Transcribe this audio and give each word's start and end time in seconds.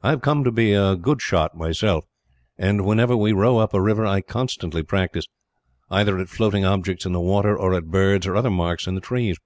I 0.00 0.10
have 0.10 0.20
come 0.22 0.44
to 0.44 0.52
be 0.52 0.74
a 0.74 0.94
good 0.94 1.20
shot 1.20 1.56
myself 1.56 2.04
and, 2.56 2.84
whenever 2.86 3.16
we 3.16 3.32
row 3.32 3.58
up 3.58 3.74
a 3.74 3.82
river, 3.82 4.06
I 4.06 4.20
constantly 4.20 4.84
practise 4.84 5.26
either 5.90 6.20
at 6.20 6.28
floating 6.28 6.64
objects 6.64 7.04
in 7.04 7.10
the 7.12 7.20
water, 7.20 7.58
or 7.58 7.74
at 7.74 7.90
birds 7.90 8.28
or 8.28 8.36
other 8.36 8.48
marks 8.48 8.86
in 8.86 8.94
the 8.94 9.00
trees. 9.00 9.38